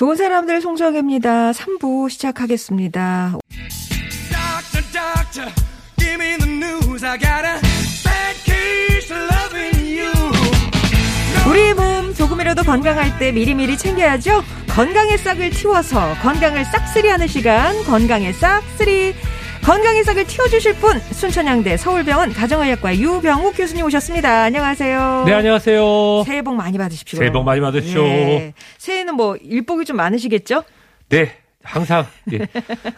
좋은 0.00 0.16
사람들 0.16 0.62
송정혜입니다. 0.62 1.52
3부 1.52 2.08
시작하겠습니다. 2.08 3.36
Doctor, 4.30 4.82
doctor, 4.90 5.52
give 5.98 6.14
me 6.14 6.38
the 6.38 6.50
news. 6.50 7.04
I 7.04 7.18
got 7.18 7.44
a 7.44 7.60
bad 8.02 8.34
case 8.42 9.14
loving 9.14 10.00
you. 10.00 10.10
우리 11.50 11.74
몸 11.74 12.14
조금이라도 12.14 12.62
건강할 12.62 13.18
때 13.18 13.30
미리미리 13.30 13.76
챙겨야죠. 13.76 14.42
건강의 14.70 15.18
싹을 15.18 15.50
틔워서 15.50 16.14
건강을 16.22 16.64
싹쓸이 16.64 17.06
하는 17.06 17.26
시간 17.26 17.84
건강의 17.84 18.32
싹쓸이 18.32 19.12
건강의 19.62 20.02
싹을 20.04 20.24
틔워주실 20.26 20.74
분 20.76 20.98
순천향대 20.98 21.76
서울병원 21.76 22.32
가정의학과 22.32 22.96
유병욱 22.96 23.54
교수님 23.56 23.84
오셨습니다. 23.84 24.44
안녕하세요. 24.44 25.24
네, 25.26 25.32
안녕하세요. 25.34 26.24
새해 26.26 26.42
복 26.42 26.54
많이 26.56 26.76
받으십시오. 26.78 27.18
새해 27.18 27.30
복 27.30 27.44
많이 27.44 27.60
받으십시오. 27.60 28.02
예. 28.04 28.54
새해는 28.78 29.14
뭐 29.14 29.36
일복이 29.36 29.84
좀 29.84 29.96
많으시겠죠? 29.98 30.64
네, 31.10 31.36
항상 31.62 32.06
예, 32.32 32.46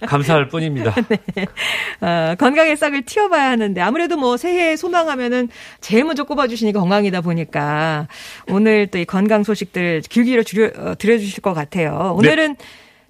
감사할 0.06 0.48
뿐입니다. 0.48 0.94
어, 2.00 2.34
건강의 2.38 2.76
싹을 2.76 3.02
틔워봐야 3.02 3.50
하는데 3.50 3.80
아무래도 3.80 4.16
뭐 4.16 4.36
새해 4.36 4.76
소망하면은 4.76 5.48
제일 5.80 6.04
먼저 6.04 6.22
꼽아주시니까 6.24 6.78
건강이다 6.78 7.22
보니까 7.22 8.06
오늘 8.48 8.86
또 8.86 8.98
이 8.98 9.04
건강 9.04 9.42
소식들 9.42 10.02
길길이 10.08 10.42
줄여, 10.44 10.70
어, 10.78 10.94
들려주실 10.96 11.42
것 11.42 11.54
같아요. 11.54 12.14
오늘은 12.16 12.56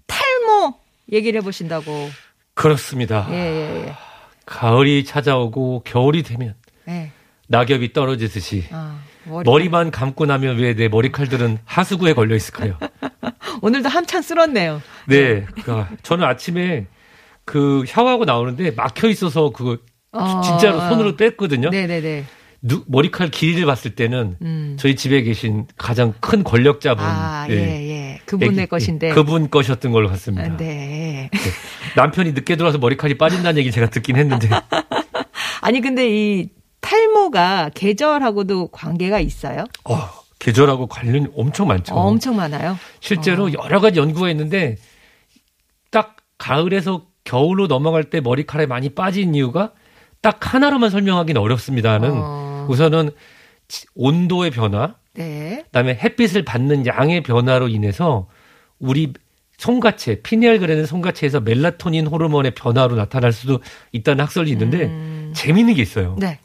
탈모 0.06 0.75
얘기를 1.12 1.39
해보신다고. 1.41 2.09
그렇습니다. 2.55 3.27
예, 3.31 3.34
예, 3.34 3.86
예. 3.86 3.95
가을이 4.47 5.05
찾아오고 5.05 5.83
겨울이 5.84 6.22
되면 6.22 6.55
예. 6.89 7.11
낙엽이 7.48 7.92
떨어지듯이 7.92 8.64
아, 8.70 8.98
머리. 9.25 9.44
머리만 9.48 9.91
감고 9.91 10.27
나면 10.27 10.59
왜 10.59 10.75
내 10.75 10.89
머리칼들은 10.89 11.59
하수구에 11.64 12.12
걸려 12.14 12.34
있을까요? 12.34 12.78
오늘도 13.62 13.89
한참 13.89 14.22
쓸었네요. 14.22 14.83
네, 15.06 15.44
그러니까 15.62 15.89
저는 16.03 16.25
아침에 16.27 16.86
그 17.44 17.84
샤워하고 17.86 18.25
나오는데 18.25 18.72
막혀 18.72 19.09
있어서 19.09 19.50
그거 19.50 19.78
어, 20.12 20.41
진짜로 20.42 20.78
어. 20.78 20.89
손으로 20.89 21.16
뺐거든요. 21.16 21.70
네네네. 21.70 22.25
누- 22.63 22.85
머리칼 22.87 23.31
길이를 23.31 23.67
봤을 23.67 23.95
때는 23.97 24.37
음. 24.41 24.77
저희 24.79 24.95
집에 24.95 25.23
계신 25.23 25.67
가장 25.77 26.15
큰 26.21 26.45
권력자분, 26.45 27.05
아, 27.05 27.47
예, 27.51 27.55
예, 27.55 27.91
예. 27.91 28.21
그분의 28.25 28.61
애기- 28.61 28.67
것인데. 28.67 29.09
예, 29.11 29.15
그분 29.15 29.51
것이었던 29.51 29.91
걸로 29.93 30.09
봤습니다. 30.09 30.45
아, 30.53 30.57
네. 30.57 31.29
남편이 31.97 32.33
늦게 32.33 32.55
들어와서 32.57 32.79
머리칼이 32.79 33.19
빠진다는 33.19 33.59
얘기 33.59 33.71
제가 33.73 33.91
듣긴 33.91 34.17
했는데 34.17 34.49
아니, 35.61 35.81
근데 35.81 36.09
이 36.09 36.49
탈모가 36.81 37.71
계절하고도 37.75 38.69
관계가 38.69 39.19
있어요? 39.21 39.65
어, 39.85 39.97
계절하고 40.39 40.87
관련이 40.87 41.27
엄청 41.37 41.69
많죠. 41.69 41.95
어, 41.95 42.01
엄청 42.07 42.37
많아요. 42.37 42.79
실제로 43.01 43.47
어. 43.47 43.51
여러 43.65 43.81
가지 43.81 43.99
연구가 43.99 44.31
있는데 44.31 44.77
딱 45.91 46.17
가을에서 46.39 47.07
겨울로 47.25 47.67
넘어갈 47.69 48.05
때 48.05 48.21
머리카락이 48.21 48.67
많이 48.69 48.89
빠진 48.91 49.35
이유가 49.35 49.72
딱 50.21 50.55
하나로만 50.55 50.91
설명하기는 50.91 51.41
어렵습니다는 51.41 52.11
어. 52.12 52.52
우선은 52.69 53.11
지- 53.69 53.87
온도의 53.95 54.50
변화, 54.50 54.97
네. 55.15 55.62
그다음에 55.67 55.95
햇빛을 55.95 56.45
받는 56.45 56.87
양의 56.87 57.23
변화로 57.23 57.69
인해서 57.69 58.28
우리 58.78 59.12
송가체, 59.59 60.23
피네알 60.23 60.59
그레는 60.59 60.87
송가체에서 60.87 61.41
멜라토닌 61.41 62.06
호르몬의 62.06 62.53
변화로 62.55 62.97
나타날 62.97 63.33
수도 63.33 63.61
있다는 63.93 64.25
학설이 64.25 64.51
있는데 64.51 64.87
음. 64.87 65.33
재미있는 65.34 65.75
게 65.75 65.83
있어요. 65.83 66.17
네. 66.19 66.39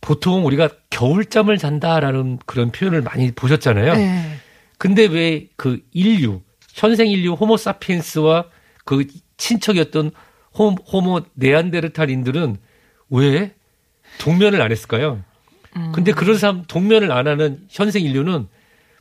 보통 0.00 0.44
우리가 0.46 0.68
겨울잠을 0.90 1.58
잔다라는 1.58 2.38
그런 2.46 2.72
표현을 2.72 3.02
많이 3.02 3.30
보셨잖아요. 3.32 3.94
네. 3.94 4.36
근데 4.78 5.06
왜 5.06 5.48
그 5.56 5.80
인류, 5.92 6.40
현생 6.72 7.06
인류 7.08 7.34
호모사피엔스와 7.34 8.46
그 8.84 9.06
친척이었던 9.36 10.10
호, 10.58 10.70
호모 10.70 11.20
네안데르탈인들은 11.34 12.56
왜 13.10 13.54
동면을 14.18 14.60
안 14.62 14.70
했을까요? 14.70 15.22
음. 15.76 15.92
근데 15.94 16.12
그런 16.12 16.36
사람 16.38 16.64
동면을 16.66 17.10
안 17.12 17.26
하는 17.26 17.60
현생 17.70 18.04
인류는 18.04 18.48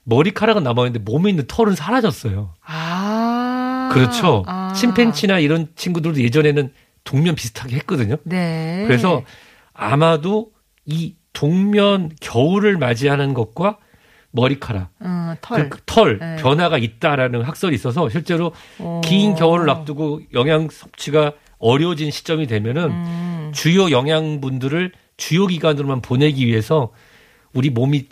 머리카락은 0.03 0.63
남아있는데 0.63 0.99
몸에 1.11 1.29
있는 1.29 1.45
털은 1.47 1.75
사라졌어요. 1.75 2.53
아. 2.65 3.89
그렇죠. 3.93 4.43
아. 4.47 4.73
침팬치나 4.73 5.39
이런 5.39 5.67
친구들도 5.75 6.21
예전에는 6.21 6.71
동면 7.03 7.35
비슷하게 7.35 7.75
했거든요. 7.77 8.15
네. 8.23 8.83
그래서 8.87 9.23
아마도 9.73 10.51
이 10.85 11.15
동면 11.33 12.09
겨울을 12.21 12.77
맞이하는 12.77 13.33
것과 13.33 13.77
머리카락, 14.31 14.89
음, 15.01 15.35
털. 15.41 15.69
그 15.69 15.79
털 15.85 16.17
네. 16.19 16.35
변화가 16.37 16.77
있다라는 16.77 17.41
학설이 17.41 17.75
있어서 17.75 18.07
실제로 18.09 18.53
어. 18.79 19.01
긴 19.03 19.35
겨울을 19.35 19.69
앞두고 19.69 20.21
영양 20.33 20.69
섭취가 20.69 21.33
어려워진 21.59 22.11
시점이 22.11 22.47
되면은 22.47 22.83
음. 22.91 23.51
주요 23.53 23.91
영양분들을 23.91 24.93
주요 25.21 25.45
기관으로만 25.45 26.01
보내기 26.01 26.47
위해서 26.47 26.91
우리 27.53 27.69
몸이 27.69 28.07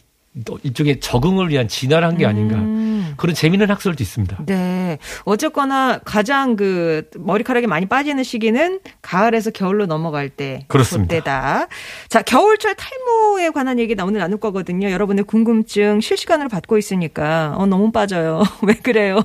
일종의 0.64 1.00
적응을 1.00 1.50
위한 1.50 1.68
진화를 1.68 2.08
한 2.08 2.18
게 2.18 2.26
아닌가 2.28 2.56
음. 2.58 2.89
그런 3.18 3.36
재미있는 3.36 3.70
학설도 3.70 4.04
있습니다. 4.04 4.46
네. 4.46 4.98
어쨌거나 5.24 6.00
가장 6.04 6.56
그 6.56 7.10
머리카락이 7.16 7.68
많이 7.68 7.86
빠지는 7.86 8.24
시기는 8.24 8.80
가을에서 9.02 9.52
겨울로 9.52 9.86
넘어갈 9.86 10.30
때. 10.30 10.66
그렇습니다. 10.68 11.16
그때다. 11.16 11.68
자, 12.10 12.22
겨울철 12.22 12.76
탈모에 12.76 13.50
관한 13.52 13.80
얘기 13.80 13.96
나 13.96 14.06
오늘 14.06 14.20
나눌 14.20 14.40
거거든요. 14.40 14.90
여러분의 14.92 15.26
궁금증 15.26 16.02
실시간으로 16.02 16.50
받고 16.50 16.78
있으니까. 16.78 17.54
어, 17.58 17.66
너무 17.66 17.92
빠져요. 17.92 18.44
왜 18.64 18.74
그래요? 18.74 19.24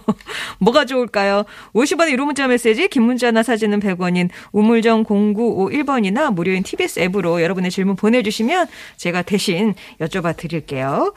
뭐가 0.59 0.85
좋을까요? 0.85 1.45
50원의 1.75 2.11
유료 2.11 2.25
문자 2.25 2.47
메시지, 2.47 2.89
긴 2.89 3.03
문자나 3.05 3.43
사진은 3.43 3.81
100원인 3.81 4.29
우물정 4.53 5.05
0951번이나 5.05 6.33
무료인 6.33 6.62
TBS 6.62 7.01
앱으로 7.01 7.43
여러분의 7.43 7.71
질문 7.71 7.97
보내 7.97 8.23
주시면 8.23 8.67
제가 8.97 9.23
대신 9.23 9.75
여쭤봐 10.01 10.37
드릴게요. 10.37 11.12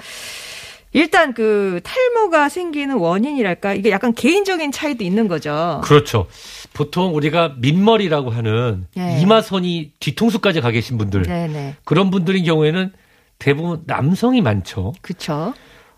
일단 0.94 1.34
그 1.34 1.80
탈모가 1.84 2.50
생기는 2.50 2.96
원인이랄까 2.96 3.74
이게 3.74 3.92
약간 3.92 4.14
개인적인 4.14 4.72
차이도 4.72 5.03
있는 5.03 5.28
거죠. 5.28 5.81
그렇죠. 5.84 6.28
보통 6.74 7.16
우리가 7.16 7.56
민머리라고 7.58 8.30
하는 8.30 8.88
네. 8.96 9.20
이마선이 9.22 9.94
뒤통수까지 10.00 10.62
가 10.62 10.72
계신 10.72 10.98
분들 10.98 11.24
네네. 11.24 11.75
그런 11.84 12.09
분들인 12.09 12.44
경우에는 12.44 12.94
대부분 13.40 13.84
남성이 13.86 14.42
많죠. 14.42 14.94
그쵸. 15.02 15.53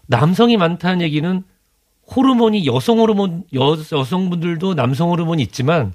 남성이 0.07 0.57
많다는 0.57 1.01
얘기는 1.01 1.43
호르몬이 2.15 2.65
여성 2.65 2.99
호르몬 2.99 3.43
여, 3.53 3.77
여성분들도 3.91 4.73
남성 4.73 5.11
호르몬이 5.11 5.43
있지만 5.43 5.93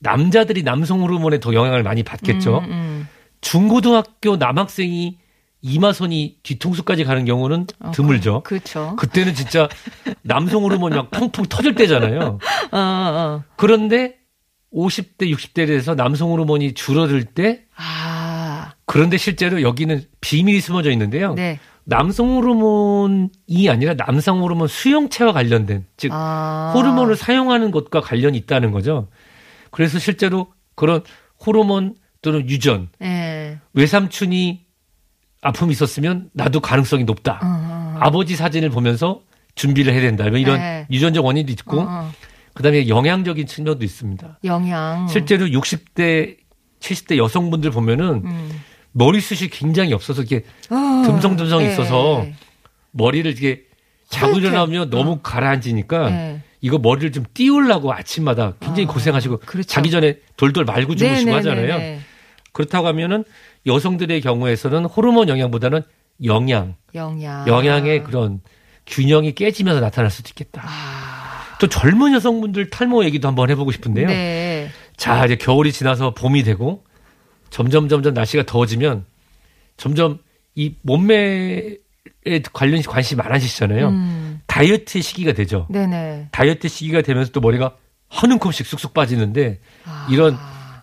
남자들이 0.00 0.64
남성 0.64 1.00
호르몬에 1.00 1.38
더 1.38 1.54
영향을 1.54 1.84
많이 1.84 2.02
받겠죠. 2.02 2.58
음, 2.58 2.70
음. 2.70 3.08
중고등학교 3.40 4.36
남학생이 4.36 5.18
이마선이 5.62 6.38
뒤통수까지 6.42 7.04
가는 7.04 7.24
경우는 7.24 7.66
어, 7.78 7.92
드물죠. 7.92 8.42
그렇죠. 8.42 8.96
그때는 8.98 9.34
진짜 9.34 9.68
남성 10.22 10.64
호르몬이 10.64 10.96
막 10.96 11.10
펑펑 11.10 11.46
터질 11.48 11.74
때잖아요. 11.74 12.38
어, 12.72 12.78
어. 12.78 13.44
그런데 13.56 14.16
50대, 14.74 15.32
60대에 15.32 15.66
대해서 15.66 15.94
남성 15.94 16.32
호르몬이 16.32 16.74
줄어들 16.74 17.24
때 17.24 17.62
아, 17.76 18.72
그런데 18.86 19.16
실제로 19.16 19.62
여기는 19.62 20.02
비밀이 20.20 20.60
숨어져 20.60 20.90
있는데요. 20.90 21.34
네. 21.34 21.60
남성 21.84 22.36
호르몬이 22.36 23.68
아니라 23.68 23.94
남성 23.94 24.40
호르몬 24.40 24.68
수용체와 24.68 25.32
관련된 25.32 25.86
즉 25.96 26.10
아. 26.12 26.72
호르몬을 26.74 27.16
사용하는 27.16 27.70
것과 27.70 28.00
관련이 28.00 28.36
있다는 28.38 28.72
거죠. 28.72 29.08
그래서 29.70 29.98
실제로 29.98 30.52
그런 30.74 31.02
호르몬 31.44 31.94
또는 32.20 32.48
유전 32.48 32.88
예. 33.02 33.58
외삼촌이 33.74 34.64
아픔이 35.42 35.72
있었으면 35.72 36.30
나도 36.32 36.60
가능성이 36.60 37.04
높다. 37.04 37.40
어, 37.42 37.98
아버지 38.00 38.36
사진을 38.36 38.70
보면서 38.70 39.20
준비를 39.56 39.92
해야 39.92 40.00
된다. 40.00 40.24
뭐 40.30 40.38
이런 40.38 40.58
네. 40.58 40.86
유전적 40.90 41.24
원인도 41.24 41.52
있고 41.52 41.80
어, 41.80 41.86
어. 41.86 42.12
그다음에 42.54 42.88
영양적인 42.88 43.46
측면도 43.46 43.84
있습니다. 43.84 44.38
영양. 44.44 45.08
실제로 45.08 45.46
60대 45.46 46.36
70대 46.80 47.16
여성분들 47.16 47.70
보면은 47.70 48.22
음. 48.24 48.60
머리숱이 48.92 49.50
굉장히 49.50 49.92
없어서 49.92 50.22
이게 50.22 50.44
어, 50.70 51.02
듬성듬성 51.06 51.62
예. 51.62 51.72
있어서 51.72 52.24
머리를 52.92 53.30
이게 53.32 53.62
자고. 54.08 54.38
일어나면 54.38 54.90
너무 54.90 55.20
가라앉으니까 55.22 56.10
네. 56.10 56.42
이거 56.60 56.78
머리를 56.78 57.10
좀 57.12 57.24
띄우려고 57.34 57.92
아침마다 57.92 58.54
굉장히 58.60 58.86
고생하시고 58.86 59.38
그렇죠. 59.38 59.66
자기 59.66 59.90
전에 59.90 60.18
돌돌 60.36 60.64
말고 60.64 60.94
주무시고 60.94 61.30
네네네네. 61.30 61.70
하잖아요. 61.72 62.00
그렇다고 62.52 62.86
하면은 62.88 63.24
여성들의 63.66 64.20
경우에서는 64.20 64.84
호르몬 64.86 65.28
영향보다는 65.28 65.82
영양, 66.24 66.74
영양. 66.94 67.46
영양의 67.46 68.04
그런 68.04 68.40
균형이 68.86 69.34
깨지면서 69.34 69.80
나타날 69.80 70.10
수도 70.10 70.28
있겠다. 70.30 70.62
또 71.60 71.68
젊은 71.68 72.12
여성분들 72.14 72.70
탈모 72.70 73.04
얘기도 73.04 73.28
한번 73.28 73.50
해보고 73.50 73.70
싶은데요. 73.70 74.06
아. 74.06 74.10
네. 74.10 74.68
자, 74.96 75.24
이제 75.24 75.36
겨울이 75.36 75.72
지나서 75.72 76.14
봄이 76.14 76.42
되고 76.42 76.84
점점 77.50 77.88
점점 77.88 78.14
날씨가 78.14 78.44
더워지면 78.46 79.04
점점 79.76 80.18
이 80.54 80.74
몸매에 80.82 81.76
관련 82.52 82.82
관심이 82.82 83.16
많아지시잖아요. 83.18 83.88
음. 83.88 84.40
다이어트 84.46 85.00
시기가 85.00 85.32
되죠. 85.32 85.66
네네. 85.70 86.28
다이어트 86.32 86.68
시기가 86.68 87.02
되면서 87.02 87.30
또 87.32 87.40
머리가 87.40 87.76
한 88.08 88.30
움큼씩 88.32 88.66
쑥쑥 88.66 88.92
빠지는데 88.92 89.60
아. 89.84 90.06
이런 90.10 90.36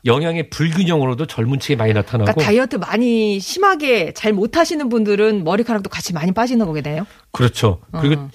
영양의 0.05 0.49
불균형으로도 0.49 1.25
젊은 1.25 1.59
층에 1.59 1.75
많이 1.75 1.93
나타나고 1.93 2.25
그러니까 2.25 2.43
다이어트 2.43 2.75
많이 2.77 3.39
심하게 3.39 4.13
잘 4.13 4.33
못하시는 4.33 4.87
분들은 4.89 5.43
머리카락도 5.43 5.89
같이 5.89 6.13
많이 6.13 6.31
빠지는 6.31 6.65
거겠네요. 6.65 7.05
그렇죠. 7.31 7.81
그리고 7.91 8.21
어. 8.21 8.29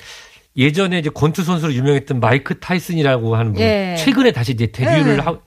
예전에 0.56 0.98
이제 0.98 1.10
권투 1.10 1.42
선수로 1.42 1.72
유명했던 1.72 2.20
마이크 2.20 2.58
타이슨이라고 2.60 3.34
하는 3.34 3.52
분 3.54 3.62
예. 3.62 3.96
최근에 3.98 4.32
다시 4.32 4.52
이제 4.52 4.66
데뷔를 4.66 5.16
예. 5.16 5.18
하 5.18 5.38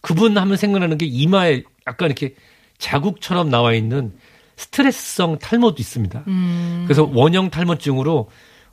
그분 0.00 0.36
하면 0.36 0.56
생각나는 0.56 0.98
게 0.98 1.06
이마에 1.06 1.62
약간 1.86 2.06
이렇게 2.06 2.34
자국처럼 2.78 3.50
나와 3.50 3.74
있는 3.74 4.12
스트레스성 4.56 5.38
탈모도 5.38 5.76
있습니다. 5.78 6.24
음. 6.26 6.84
그래서 6.86 7.10
원형 7.12 7.50
탈모증으로 7.50 8.28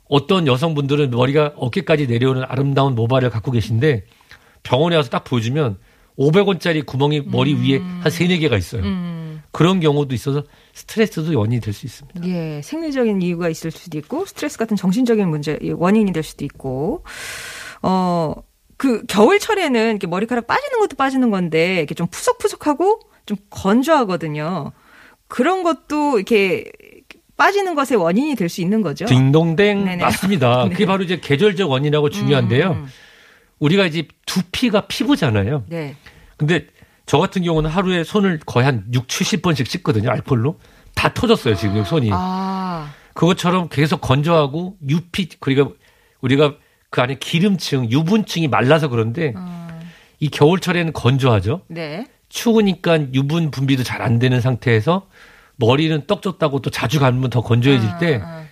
어떤 0.08 0.46
여성분들은 0.46 1.10
머리가 1.10 1.52
어깨까지 1.56 2.06
내려오는 2.06 2.44
아름다운 2.46 2.94
모발을 2.94 3.30
갖고 3.30 3.50
계신데 3.50 4.04
병원에 4.62 4.96
와서 4.96 5.08
딱 5.08 5.24
보여주면 5.24 5.78
500원짜리 6.18 6.84
구멍이 6.84 7.22
머리 7.26 7.54
위에 7.54 7.78
한 7.78 8.10
세네 8.10 8.38
개가 8.38 8.56
있어요. 8.56 8.82
음. 8.82 9.42
그런 9.50 9.80
경우도 9.80 10.14
있어서 10.14 10.44
스트레스도 10.72 11.38
원인이 11.38 11.60
될 11.60 11.74
수 11.74 11.84
있습니다. 11.86 12.26
예, 12.26 12.60
생리적인 12.62 13.20
이유가 13.22 13.48
있을 13.48 13.70
수도 13.70 13.98
있고 13.98 14.24
스트레스 14.26 14.56
같은 14.58 14.76
정신적인 14.76 15.28
문제 15.28 15.58
원인이 15.74 16.12
될 16.12 16.22
수도 16.22 16.44
있고 16.44 17.04
어. 17.82 18.34
그 18.78 19.04
겨울철에는 19.06 19.90
이렇게 19.90 20.08
머리카락 20.08 20.48
빠지는 20.48 20.80
것도 20.80 20.96
빠지는 20.96 21.30
건데 21.30 21.76
이렇게 21.76 21.94
좀 21.94 22.08
푸석푸석하고 22.08 22.98
좀 23.26 23.36
건조하거든요. 23.48 24.72
그런 25.28 25.62
것도 25.62 26.16
이렇게 26.18 26.64
빠지는 27.36 27.76
것의 27.76 27.96
원인이 28.02 28.34
될 28.34 28.48
수 28.48 28.60
있는 28.60 28.82
거죠. 28.82 29.04
딩동댕 29.06 29.84
네네. 29.84 30.02
맞습니다. 30.02 30.64
네. 30.68 30.70
그게 30.70 30.86
바로 30.86 31.04
이제 31.04 31.20
계절적 31.20 31.70
원인하고 31.70 32.10
중요한데요. 32.10 32.70
음. 32.72 32.86
우리가 33.62 33.86
이제 33.86 34.08
두피가 34.26 34.86
피부잖아요. 34.88 35.64
네. 35.68 35.94
근데 36.36 36.66
저 37.06 37.18
같은 37.18 37.42
경우는 37.44 37.70
하루에 37.70 38.02
손을 38.02 38.40
거의 38.44 38.66
한 38.66 38.84
6, 38.92 39.06
70번씩 39.06 39.66
씻거든요. 39.66 40.10
알콜로. 40.10 40.58
다 40.96 41.14
터졌어요, 41.14 41.54
지금 41.54 41.78
여기 41.78 41.88
손이. 41.88 42.10
아, 42.12 42.92
그것처럼 43.14 43.68
계속 43.68 44.00
건조하고 44.00 44.76
유피 44.88 45.28
그리고 45.38 45.76
우리가 46.22 46.56
그 46.90 47.00
안에 47.00 47.18
기름층, 47.20 47.88
유분층이 47.90 48.48
말라서 48.48 48.88
그런데 48.88 49.32
이 50.18 50.28
겨울철에는 50.28 50.92
건조하죠. 50.92 51.62
네. 51.68 52.06
추우니까 52.28 53.12
유분 53.14 53.50
분비도 53.50 53.84
잘 53.84 54.02
안 54.02 54.18
되는 54.18 54.40
상태에서 54.40 55.06
머리는 55.56 56.06
떡졌다고 56.06 56.60
또 56.60 56.70
자주 56.70 56.98
감으면 56.98 57.30
더 57.30 57.42
건조해질 57.42 57.88
때 58.00 58.20
아, 58.24 58.44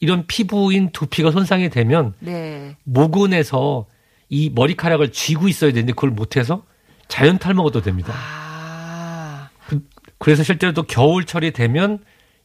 이런 0.00 0.26
피부인 0.26 0.90
두피가 0.92 1.30
손상이 1.30 1.70
되면 1.70 2.12
네. 2.20 2.76
모근에서 2.84 3.86
이 4.30 4.50
머리카락을 4.54 5.12
쥐고 5.12 5.48
있어야 5.48 5.72
되는데 5.72 5.92
그걸 5.92 6.10
못해서 6.10 6.62
자연 7.08 7.38
탈모가 7.38 7.72
또 7.72 7.82
됩니다. 7.82 8.14
아, 8.16 9.48
그, 9.66 9.80
그래서 10.18 10.44
실제로 10.44 10.72
또 10.72 10.84
겨울철이 10.84 11.50
되면 11.50 11.98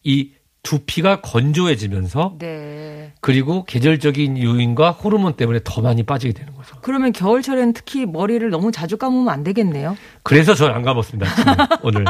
이 0.04 0.32
두피가 0.64 1.22
건조해지면서 1.22 2.38
네. 2.40 3.14
그리고 3.22 3.66
계절적인 3.66 4.42
요인과 4.42 4.92
호르몬 4.92 5.34
때문에 5.34 5.60
더 5.64 5.82
많이 5.82 6.02
빠지게 6.02 6.34
되는 6.34 6.56
거죠. 6.56 6.76
그러면 6.82 7.12
겨울철에는 7.12 7.74
특히 7.74 8.08
머리를 8.08 8.50
너무 8.50 8.72
자주 8.72 8.98
감으면 8.98 9.30
안 9.30 9.44
되겠네요. 9.44 9.96
그래서 10.24 10.56
저는 10.56 10.74
안 10.74 10.82
감았습니다. 10.82 11.30
오늘 11.84 12.06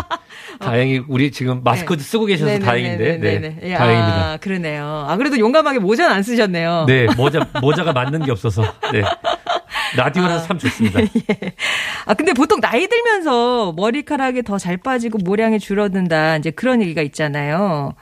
다행히 0.62 1.04
우리 1.10 1.32
지금 1.32 1.64
마스크도 1.66 2.02
쓰고 2.02 2.26
계셔서 2.26 2.52
네네네네네. 2.52 2.66
다행인데, 2.66 3.18
네, 3.18 3.56
네. 3.60 3.74
야, 3.74 3.78
다행입니다. 3.80 4.38
그러네요. 4.38 5.06
아, 5.06 5.18
그래도 5.18 5.38
용감하게 5.38 5.80
모자는 5.80 6.16
안 6.16 6.24
쓰셨네요. 6.24 6.86
네, 6.88 7.08
모자 7.18 7.46
모자가 7.60 7.92
맞는 7.92 8.24
게 8.24 8.32
없어서, 8.32 8.62
네, 8.94 9.04
라디오라서 9.96 10.48
참 10.48 10.58
좋습니다. 10.60 11.00
아, 12.06 12.14
근데 12.14 12.34
보통 12.34 12.60
나이 12.62 12.88
들면서 12.88 13.74
머리카락이 13.74 14.44
더 14.44 14.58
잘 14.58 14.78
빠지고 14.78 15.20
모량이 15.20 15.60
줄어든다. 15.60 16.38
이제 16.38 16.50
그런 16.52 16.82
얘기가 16.82 17.02
있잖아요. 17.04 17.94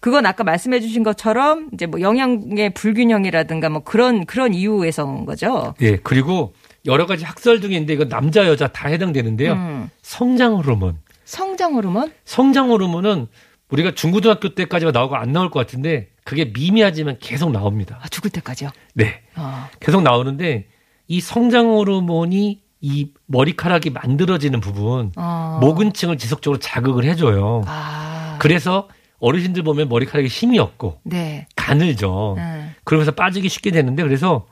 그건 0.00 0.26
아까 0.26 0.42
말씀해 0.44 0.80
주신 0.80 1.02
것처럼 1.02 1.68
이제 1.72 1.86
뭐 1.86 2.00
영양의 2.00 2.70
불균형이라든가 2.74 3.68
뭐 3.68 3.82
그런, 3.84 4.24
그런 4.26 4.54
이유에서인 4.54 5.26
거죠. 5.26 5.74
예, 5.82 5.96
그리고 5.96 6.54
여러 6.86 7.06
가지 7.06 7.24
학설 7.24 7.60
중에 7.60 7.72
있는데 7.74 7.92
이건 7.92 8.08
남자 8.08 8.46
여자 8.46 8.66
다 8.68 8.88
해당되는데요. 8.88 9.52
음. 9.52 9.90
성장 10.02 10.54
호르몬. 10.56 10.98
성장 11.24 11.74
호르몬? 11.74 12.10
성장 12.24 12.70
호르몬은 12.70 13.28
우리가 13.68 13.92
중고등학교 13.94 14.54
때까지만 14.54 14.92
나오고 14.92 15.14
안 15.14 15.32
나올 15.32 15.50
것 15.50 15.60
같은데 15.60 16.08
그게 16.24 16.46
미미하지만 16.52 17.18
계속 17.20 17.52
나옵니다. 17.52 18.00
아, 18.02 18.08
죽을 18.08 18.30
때까지요? 18.30 18.70
네. 18.94 19.20
어. 19.36 19.68
계속 19.78 20.02
나오는데 20.02 20.66
이 21.10 21.20
성장 21.20 21.66
호르몬이 21.66 22.60
이 22.80 23.10
머리카락이 23.26 23.90
만들어지는 23.90 24.60
부분 24.60 25.10
어. 25.16 25.58
모근층을 25.60 26.16
지속적으로 26.18 26.60
자극을 26.60 27.02
해줘요. 27.04 27.64
아. 27.66 28.38
그래서 28.40 28.88
어르신들 29.18 29.64
보면 29.64 29.88
머리카락이 29.88 30.28
힘이 30.28 30.60
없고 30.60 31.00
네. 31.02 31.48
가늘죠. 31.56 32.36
음. 32.38 32.72
그러면서 32.84 33.10
빠지기 33.10 33.48
쉽게 33.48 33.72
되는데 33.72 34.04
그래서 34.04 34.46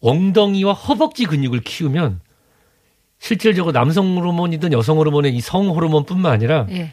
엉덩이와 0.00 0.74
허벅지 0.74 1.24
근육을 1.24 1.62
키우면 1.62 2.20
실질적으로 3.18 3.72
남성 3.72 4.14
호르몬이든 4.18 4.74
여성 4.74 4.98
호르몬의 4.98 5.34
이 5.34 5.40
성 5.40 5.68
호르몬뿐만 5.70 6.30
아니라 6.30 6.66
예. 6.70 6.92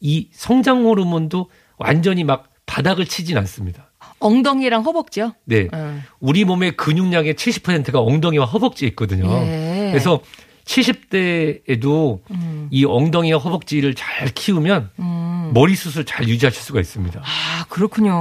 이 0.00 0.30
성장 0.32 0.84
호르몬도 0.86 1.50
완전히 1.76 2.24
막 2.24 2.48
바닥을 2.64 3.04
치진 3.04 3.36
않습니다. 3.36 3.92
엉덩이랑 4.24 4.82
허벅지요? 4.82 5.32
네. 5.44 5.68
음. 5.74 6.02
우리 6.20 6.44
몸의 6.44 6.76
근육량의 6.76 7.34
70%가 7.34 8.00
엉덩이와 8.00 8.46
허벅지에 8.46 8.88
있거든요. 8.88 9.30
예. 9.46 9.88
그래서 9.90 10.20
70대에도 10.64 12.20
음. 12.30 12.68
이 12.70 12.84
엉덩이와 12.84 13.38
허벅지를 13.38 13.94
잘 13.94 14.28
키우면 14.28 14.90
음. 14.98 15.13
머리숱을 15.54 16.04
잘 16.04 16.28
유지하실 16.28 16.62
수가 16.62 16.80
있습니다. 16.80 17.20
아, 17.20 17.64
그렇군요. 17.68 18.12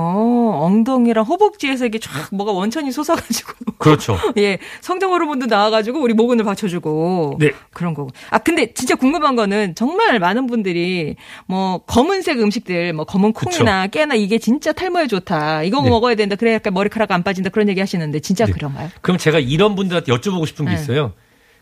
엉덩이랑 0.62 1.26
허벅지에서 1.26 1.86
이게 1.88 2.00
쫙 2.00 2.30
뭐가 2.32 2.52
원천이 2.52 2.92
솟아가지고. 2.92 3.74
그렇죠. 3.80 4.18
예. 4.38 4.60
성장 4.82 5.12
호르몬도 5.12 5.48
나와가지고 5.48 6.00
우리 6.00 6.14
모근을 6.14 6.46
받쳐주고. 6.46 7.38
네. 7.40 7.52
그런 7.74 7.94
거고. 7.94 8.12
아, 8.30 8.38
근데 8.38 8.74
진짜 8.74 8.96
궁금한 8.96 9.36
거는 9.36 9.76
정말 9.76 10.20
많은 10.20 10.48
분들이 10.48 11.16
뭐 11.48 11.80
검은색 11.88 12.40
음식들, 12.40 12.94
뭐 12.94 13.06
검은 13.06 13.34
콩이나 13.34 13.88
깨나 13.88 14.16
이게 14.16 14.38
진짜 14.38 14.72
탈모에 14.72 15.08
좋다. 15.08 15.64
이거 15.64 15.82
네. 15.82 15.90
먹어야 15.90 16.16
된다. 16.16 16.36
그래야 16.36 16.56
약간 16.56 16.74
머리카락 16.74 17.12
안 17.12 17.24
빠진다. 17.24 17.50
그런 17.50 17.68
얘기 17.68 17.80
하시는데 17.80 18.20
진짜 18.20 18.46
네. 18.46 18.52
그런가요? 18.54 18.90
그럼 19.02 19.18
제가 19.18 19.40
이런 19.40 19.76
분들한테 19.76 20.12
여쭤보고 20.14 20.46
싶은 20.48 20.66
게 20.66 20.76
네. 20.76 20.80
있어요. 20.80 21.14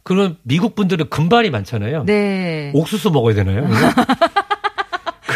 그럼 0.04 0.38
미국 0.44 0.75
분들은 0.75 1.10
금발이 1.10 1.51
많잖아요. 1.51 2.04
네. 2.06 2.72
옥수수 2.74 3.12
먹어야 3.12 3.36
되나요? 3.36 3.70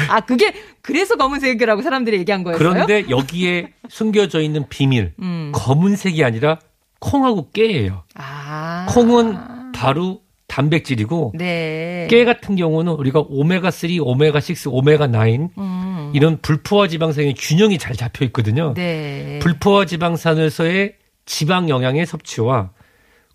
아, 0.09 0.21
그게 0.21 0.53
그래서 0.81 1.15
검은색이라고 1.15 1.81
사람들이 1.81 2.17
얘기한 2.19 2.43
거였어요? 2.43 2.57
그런데 2.57 3.05
여기에 3.09 3.73
숨겨져 3.89 4.41
있는 4.41 4.67
비밀, 4.69 5.13
음. 5.19 5.51
검은색이 5.53 6.23
아니라 6.23 6.59
콩하고 6.99 7.51
깨예요. 7.51 8.03
아. 8.15 8.85
콩은 8.89 9.71
바로 9.73 10.21
단백질이고 10.47 11.33
네. 11.35 12.07
깨 12.09 12.23
같은 12.23 12.55
경우는 12.55 12.93
우리가 12.93 13.25
오메가 13.27 13.71
3, 13.71 13.89
오메가 13.99 14.39
6, 14.39 14.73
오메가 14.73 15.07
9 15.07 15.49
음. 15.57 16.11
이런 16.13 16.39
불포화 16.41 16.87
지방산의 16.87 17.33
균형이 17.37 17.77
잘 17.77 17.95
잡혀 17.95 18.25
있거든요. 18.25 18.73
네. 18.73 19.39
불포화 19.41 19.85
지방산에서의 19.85 20.95
지방 21.25 21.69
영양의 21.69 22.05
섭취와 22.05 22.71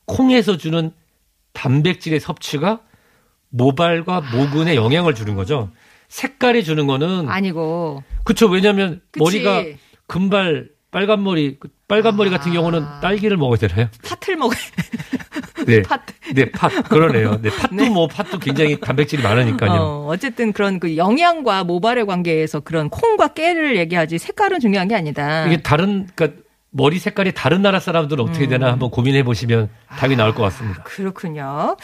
콩에서 0.06 0.56
주는 0.56 0.92
단백질의 1.52 2.20
섭취가 2.20 2.80
모발과 3.50 4.22
모근에 4.32 4.76
영향을 4.76 5.14
주는 5.14 5.34
거죠. 5.34 5.70
색깔이 6.11 6.64
주는 6.64 6.87
거는 6.87 7.29
아니고. 7.29 8.02
그렇죠. 8.25 8.47
왜냐하면 8.49 9.00
그치. 9.11 9.23
머리가 9.23 9.64
금발 10.07 10.69
빨간 10.90 11.23
머리 11.23 11.57
그 11.59 11.69
빨간 11.88 12.17
머리 12.17 12.31
같은 12.31 12.50
아. 12.50 12.55
경우는 12.55 12.85
딸기를 13.00 13.37
먹어야 13.37 13.57
되나요? 13.59 13.88
팥을 14.05 14.37
먹어야 14.37 14.59
네. 15.67 15.83
팥. 15.83 16.02
네, 16.35 16.50
팥. 16.50 16.88
그러네요. 16.88 17.40
네, 17.40 17.50
팥도 17.50 17.75
네. 17.76 17.88
뭐 17.88 18.09
팥도 18.09 18.38
굉장히 18.40 18.79
단백질이 18.81 19.23
많으니까요. 19.23 19.73
어, 19.73 20.07
어쨌든 20.09 20.52
그런 20.52 20.81
그 20.81 20.97
영양과 20.97 21.64
모발의 21.64 22.07
관계에서 22.07 22.61
그런 22.61 22.88
콩과 22.90 23.29
깨를 23.29 23.76
얘기하지 23.76 24.19
색깔은 24.19 24.59
중요한 24.61 24.88
게 24.88 24.97
아니다. 24.97 25.47
이게 25.47 25.62
다른 25.62 26.09
그러니까 26.14 26.43
머리 26.71 26.99
색깔이 26.99 27.33
다른 27.35 27.62
나라 27.62 27.81
사람들은 27.81 28.25
어떻게 28.25 28.47
되나 28.47 28.69
음. 28.69 28.73
한번 28.73 28.90
고민해 28.90 29.25
보시면 29.25 29.69
답이 29.88 30.17
나올 30.17 30.35
것 30.35 30.43
아, 30.45 30.49
같습니다. 30.49 30.83
그렇군요. 30.85 31.76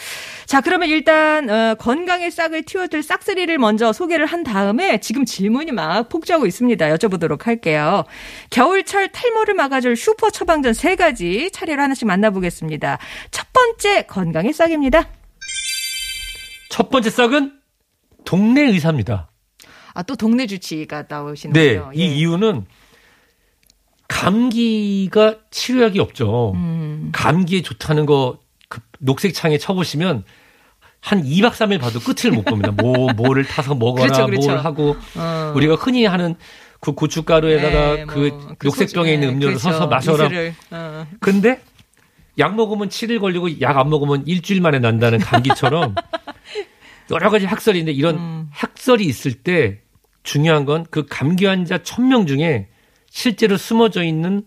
자, 0.47 0.61
그러면 0.61 0.87
일단 0.87 1.49
어, 1.49 1.75
건강의 1.75 2.31
싹을 2.31 2.63
틔워줄 2.63 3.03
싹쓸이를 3.03 3.57
먼저 3.57 3.91
소개를 3.91 4.25
한 4.25 4.43
다음에 4.43 4.97
지금 5.01 5.25
질문이 5.25 5.73
막 5.73 6.07
폭주하고 6.07 6.45
있습니다. 6.45 6.87
여쭤보도록 6.95 7.43
할게요. 7.43 8.05
겨울철 8.49 9.09
탈모를 9.09 9.55
막아줄 9.55 9.97
슈퍼 9.97 10.29
처방전 10.29 10.73
세 10.73 10.95
가지 10.95 11.51
차례로 11.51 11.81
하나씩 11.81 12.07
만나보겠습니다. 12.07 12.97
첫 13.29 13.47
번째 13.51 14.03
건강의 14.03 14.53
싹입니다. 14.53 15.09
첫 16.69 16.89
번째 16.89 17.09
싹은 17.09 17.51
동네 18.23 18.61
의사입니다. 18.61 19.29
아, 19.93 20.03
또 20.03 20.15
동네 20.15 20.47
주치가 20.47 21.03
나오시는 21.09 21.53
네, 21.53 21.77
거죠? 21.77 21.91
이 21.93 22.01
예. 22.01 22.05
이유는 22.05 22.65
감기가 24.07 25.39
치료약이 25.51 25.99
없죠. 25.99 26.53
음. 26.55 27.09
감기에 27.11 27.61
좋다는 27.63 28.05
거 28.05 28.39
그 28.69 28.81
녹색 28.99 29.33
창에 29.33 29.57
쳐보시면 29.57 30.23
한 30.99 31.23
2박 31.23 31.51
3일 31.51 31.79
봐도 31.79 31.99
끝을 31.99 32.31
못 32.31 32.43
봅니다. 32.45 32.71
뭐, 32.71 33.11
뭐를 33.13 33.45
타서 33.45 33.75
먹어라, 33.75 34.05
그렇죠, 34.05 34.25
그렇죠. 34.25 34.47
뭘 34.49 34.59
하고. 34.59 34.95
어. 35.15 35.53
우리가 35.55 35.75
흔히 35.75 36.05
하는 36.05 36.35
그 36.79 36.91
고춧가루에다가 36.93 37.95
네, 37.95 38.05
그 38.05 38.19
뭐, 38.19 38.55
그 38.57 38.67
녹색병에 38.67 39.13
있는 39.13 39.27
네, 39.29 39.33
음료를 39.33 39.55
그렇죠. 39.57 39.71
서서 39.71 39.87
마셔라. 39.87 40.29
어. 40.71 41.07
근데 41.19 41.61
약 42.39 42.55
먹으면 42.55 42.89
7일 42.89 43.19
걸리고 43.19 43.61
약 43.61 43.77
안 43.77 43.89
먹으면 43.89 44.23
일주일 44.27 44.61
만에 44.61 44.79
난다는 44.79 45.19
감기처럼 45.19 45.95
여러 47.11 47.29
가지 47.29 47.45
학설인데 47.45 47.91
이런 47.91 48.15
음. 48.17 48.47
학설이 48.51 49.05
있을 49.05 49.33
때 49.33 49.79
중요한 50.23 50.65
건 50.65 50.85
그 50.91 51.05
감기 51.09 51.45
환자 51.45 51.77
1000명 51.77 52.27
중에 52.27 52.67
실제로 53.09 53.55
숨어져 53.57 54.03
있는 54.03 54.43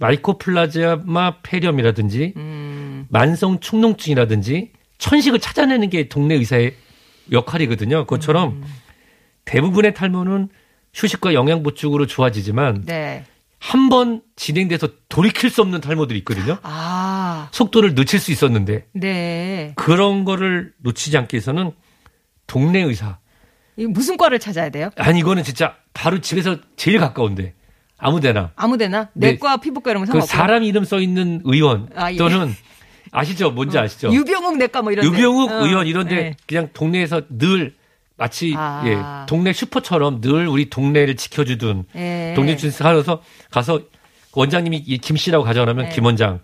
마이코플라즈마 0.00 1.42
폐렴이라든지 1.42 2.32
음. 2.36 3.06
만성 3.10 3.60
축농증이라든지 3.60 4.72
천식을 4.98 5.38
찾아내는 5.38 5.90
게 5.90 6.08
동네 6.08 6.34
의사의 6.34 6.74
역할이거든요. 7.30 8.04
그것처럼 8.04 8.62
음. 8.62 8.64
대부분의 9.44 9.94
탈모는 9.94 10.48
휴식과 10.94 11.34
영양 11.34 11.62
보충으로 11.62 12.06
좋아지지만 12.06 12.84
네. 12.86 13.24
한번 13.58 14.22
진행돼서 14.36 14.88
돌이킬 15.08 15.50
수 15.50 15.60
없는 15.60 15.82
탈모들이 15.82 16.18
있거든요. 16.20 16.56
아, 16.62 17.48
속도를 17.52 17.94
늦출 17.94 18.18
수 18.18 18.32
있었는데 18.32 18.86
네. 18.94 19.74
그런 19.76 20.24
거를 20.24 20.72
놓치지 20.78 21.16
않기 21.18 21.36
위해서는 21.36 21.72
동네 22.46 22.80
의사 22.80 23.18
이 23.76 23.86
무슨 23.86 24.16
과를 24.16 24.38
찾아야 24.38 24.70
돼요? 24.70 24.90
아니 24.96 25.20
이거는 25.20 25.42
진짜 25.44 25.76
바로 25.92 26.20
집에서 26.20 26.56
제일 26.76 26.98
가까운데 26.98 27.54
아무데나 28.00 28.50
아무데나 28.56 29.08
네. 29.14 29.32
내과 29.32 29.58
피부과 29.58 29.90
이런 29.92 30.04
거그 30.06 30.22
사람 30.26 30.64
이름 30.64 30.84
써 30.84 31.00
있는 31.00 31.40
의원 31.44 31.88
아, 31.94 32.12
예. 32.12 32.16
또는 32.16 32.54
아시죠 33.12 33.50
뭔지 33.50 33.78
아시죠 33.78 34.12
유병욱 34.12 34.56
내과 34.58 34.82
뭐 34.82 34.92
이런 34.92 35.04
데. 35.04 35.18
유병욱 35.18 35.50
어, 35.50 35.66
의원 35.66 35.86
이런데 35.86 36.14
네. 36.14 36.36
그냥 36.46 36.68
동네에서 36.72 37.22
늘 37.28 37.74
마치 38.16 38.54
아. 38.56 38.82
예, 38.86 39.26
동네 39.26 39.52
슈퍼처럼 39.52 40.20
늘 40.20 40.46
우리 40.46 40.68
동네를 40.68 41.16
지켜주던 41.16 41.84
예. 41.96 42.32
동네 42.36 42.56
하면서 42.80 43.22
가서 43.50 43.80
원장님이 44.34 44.84
이 44.86 44.98
김 44.98 45.16
씨라고 45.16 45.44
가져가면 45.44 45.86
네. 45.88 45.94
김 45.94 46.04
원장 46.04 46.40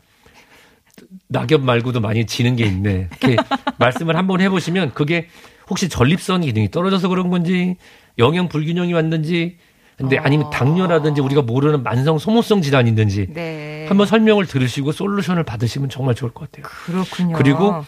낙엽 1.28 1.62
말고도 1.62 2.00
많이 2.00 2.26
지는 2.26 2.56
게 2.56 2.64
있네. 2.64 3.08
이렇게 3.20 3.36
말씀을 3.78 4.16
한번 4.16 4.40
해보시면 4.40 4.94
그게 4.94 5.28
혹시 5.68 5.88
전립선 5.88 6.42
기능이 6.42 6.70
떨어져서 6.70 7.08
그런 7.08 7.28
건지 7.30 7.76
영양 8.18 8.48
불균형이 8.48 8.92
왔는지 8.92 9.58
근데 9.96 10.18
아니면 10.18 10.50
당뇨라든지 10.50 11.20
우리가 11.22 11.40
모르는 11.42 11.82
만성 11.82 12.18
소모성 12.18 12.60
질환이 12.60 12.90
있는지 12.90 13.28
네. 13.32 13.86
한번 13.88 14.06
설명을 14.06 14.46
들으시고 14.46 14.92
솔루션을 14.92 15.42
받으시면 15.44 15.88
정말 15.88 16.14
좋을 16.14 16.32
것 16.32 16.50
같아요. 16.50 16.70
그렇군요. 16.70 17.36
그리고 17.36 17.84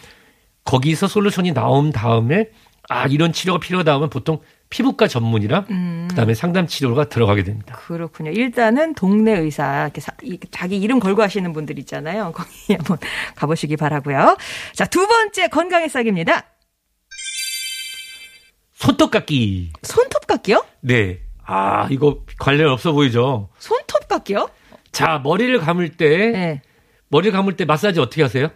거기서 0.63 1.07
솔루션이 1.07 1.53
나온 1.53 1.91
다음에 1.91 2.49
아 2.89 3.05
이런 3.05 3.31
치료가 3.31 3.59
필요하다 3.59 3.93
하면 3.93 4.09
보통 4.09 4.39
피부과 4.71 5.07
전문이랑 5.07 5.65
음. 5.69 6.07
그다음에 6.09 6.33
상담 6.33 6.65
치료가 6.65 7.09
들어가게 7.09 7.43
됩니다. 7.43 7.75
그렇군요. 7.75 8.31
일단은 8.31 8.95
동네 8.95 9.37
의사 9.37 9.83
이렇게 9.83 10.01
사- 10.01 10.13
이- 10.23 10.39
자기 10.51 10.77
이름 10.77 10.99
걸고 10.99 11.21
하시는 11.21 11.51
분들 11.53 11.77
있잖아요. 11.79 12.31
거기 12.35 12.73
한번 12.73 12.97
가보시기 13.35 13.77
바라고요. 13.77 14.35
자, 14.73 14.85
두 14.85 15.07
번째 15.07 15.47
건강의 15.49 15.89
싹입니다. 15.89 16.43
손톱 18.73 19.11
깎기. 19.11 19.71
손톱 19.83 20.25
깎기요? 20.25 20.63
네. 20.81 21.19
아 21.51 21.87
이거 21.89 22.19
관련 22.37 22.69
없어 22.71 22.91
보이죠. 22.91 23.49
손톱 23.57 24.07
깎기요? 24.07 24.49
자 24.91 25.19
머리를 25.23 25.57
감을 25.59 25.89
때 25.97 26.07
네. 26.31 26.61
머리를 27.07 27.31
감을 27.31 27.55
때 27.55 27.65
마사지 27.65 27.99
어떻게 27.99 28.21
하세요? 28.21 28.49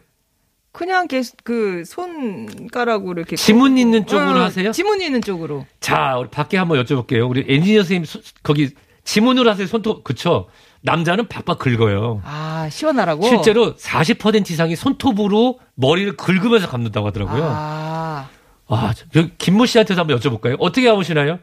그냥 0.72 1.08
이렇게 1.10 1.28
그 1.44 1.84
손가락으로 1.86 3.20
이렇게 3.20 3.36
지문 3.36 3.78
있는 3.80 4.06
쪽으로 4.06 4.40
어, 4.40 4.44
하세요? 4.44 4.72
지문 4.72 5.02
있는 5.02 5.22
쪽으로. 5.22 5.66
자 5.80 6.18
우리 6.20 6.30
밖에 6.30 6.58
한번 6.58 6.84
여쭤볼게요. 6.84 7.28
우리 7.30 7.44
엔지니어 7.48 7.82
선생님 7.82 8.06
소- 8.06 8.20
거기 8.44 8.70
지문으로 9.04 9.50
하세요 9.50 9.66
손톱 9.68 10.04
그쵸? 10.04 10.48
남자는 10.82 11.28
박박 11.30 11.60
긁어요. 11.60 12.22
아, 12.26 12.68
시원하라고. 12.70 13.24
실제로 13.28 13.76
40% 13.76 14.52
이상이 14.52 14.76
손톱으로 14.76 15.60
머리를 15.76 16.16
긁으면서 16.18 16.68
감는다고 16.68 17.08
하더라고요. 17.08 17.44
아, 17.56 18.30
아, 18.68 18.94
김모 19.38 19.66
씨한테도 19.66 20.00
한번 20.02 20.20
여쭤볼까요? 20.20 20.58
어떻게 20.60 20.88
감으시나요? 20.90 21.40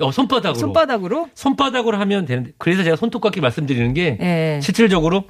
어, 0.00 0.10
손바닥으로. 0.12 0.58
손바닥으로? 0.58 1.28
손바닥으로 1.34 1.98
하면 1.98 2.24
되는데, 2.24 2.52
그래서 2.58 2.82
제가 2.82 2.96
손톱 2.96 3.22
깎기 3.22 3.40
말씀드리는 3.40 3.92
게, 3.94 4.16
예. 4.20 4.60
실질적으로 4.62 5.24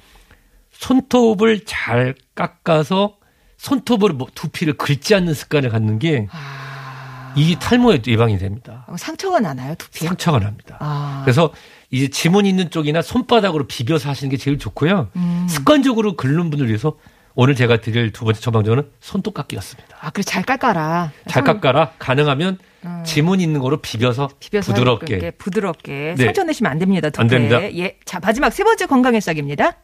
손톱을 0.73 1.65
잘 1.65 2.15
깎아서 2.35 3.17
손톱으로 3.57 4.15
뭐 4.15 4.29
두피를 4.35 4.75
긁지 4.75 5.15
않는 5.15 5.35
습관을 5.35 5.71
갖는 5.71 5.99
게, 5.99 6.29
아, 6.31 7.35
이 7.37 7.57
탈모에 7.61 8.01
예방이 8.07 8.39
됩니다. 8.39 8.87
어, 8.89 8.97
상처가 8.97 9.41
나나요, 9.41 9.75
두피에? 9.77 10.09
상처가 10.09 10.39
납니다. 10.39 10.77
아. 10.81 11.23
그래서 11.25 11.53
이제 11.91 12.09
지문 12.09 12.47
있는 12.47 12.71
쪽이나 12.71 13.03
손바닥으로 13.03 13.67
비벼서 13.67 14.09
하시는 14.09 14.31
게 14.31 14.37
제일 14.37 14.59
좋고요. 14.59 15.09
음. 15.17 15.47
습관적으로 15.49 16.17
긁는 16.17 16.51
분을 16.51 16.69
위해서 16.69 16.97
오늘 17.35 17.55
제가 17.55 17.81
드릴 17.81 18.13
두 18.13 18.25
번째 18.25 18.41
처방전은 18.41 18.91
손톱 19.01 19.35
깎기였습니다. 19.35 19.97
아, 20.01 20.11
그래 20.11 20.23
잘 20.23 20.43
깎아라. 20.43 21.13
잘 21.29 21.45
손 21.45 21.55
깎아라. 21.55 21.93
가능하면 21.99 22.59
지문 23.05 23.41
있는 23.41 23.61
거로 23.61 23.79
비벼서, 23.79 24.29
비벼서 24.41 24.73
부드럽게. 24.73 25.33
두드럽게 25.39 26.15
네. 26.17 26.25
상처 26.25 26.43
내시면 26.45 26.73
안 26.73 26.79
됩니다. 26.79 27.11
두피에. 27.11 27.23
안 27.23 27.29
됩니다. 27.29 27.63
예. 27.79 27.97
자, 28.05 28.19
마지막 28.21 28.51
세 28.51 28.65
번째 28.65 28.87
건강의 28.87 29.21
싹입니다. 29.21 29.77